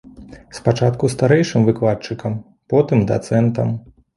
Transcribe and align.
Спачатку 0.59 1.09
старэйшым 1.15 1.67
выкладчыкам, 1.69 2.41
потым 2.75 3.07
дацэнтам. 3.13 3.79